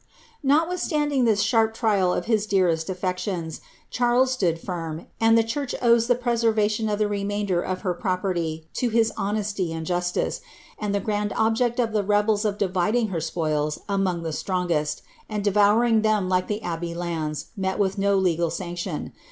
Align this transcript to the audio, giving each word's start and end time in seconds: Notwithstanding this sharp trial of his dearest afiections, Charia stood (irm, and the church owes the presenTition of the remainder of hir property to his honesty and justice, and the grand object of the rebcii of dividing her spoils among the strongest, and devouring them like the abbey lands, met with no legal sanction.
Notwithstanding 0.41 1.25
this 1.25 1.41
sharp 1.41 1.75
trial 1.75 2.11
of 2.11 2.25
his 2.25 2.47
dearest 2.47 2.87
afiections, 2.87 3.59
Charia 3.93 4.27
stood 4.27 4.59
(irm, 4.59 5.05
and 5.19 5.37
the 5.37 5.43
church 5.43 5.75
owes 5.79 6.07
the 6.07 6.15
presenTition 6.15 6.91
of 6.91 6.97
the 6.97 7.07
remainder 7.07 7.61
of 7.61 7.81
hir 7.83 7.93
property 7.93 8.67
to 8.73 8.89
his 8.89 9.11
honesty 9.15 9.71
and 9.71 9.85
justice, 9.85 10.41
and 10.79 10.95
the 10.95 10.99
grand 10.99 11.33
object 11.35 11.79
of 11.79 11.91
the 11.93 12.03
rebcii 12.03 12.45
of 12.45 12.57
dividing 12.57 13.09
her 13.09 13.21
spoils 13.21 13.77
among 13.87 14.23
the 14.23 14.33
strongest, 14.33 15.03
and 15.29 15.43
devouring 15.43 16.01
them 16.01 16.27
like 16.27 16.47
the 16.47 16.63
abbey 16.63 16.95
lands, 16.95 17.51
met 17.55 17.77
with 17.77 17.99
no 17.99 18.15
legal 18.17 18.49
sanction. 18.49 19.13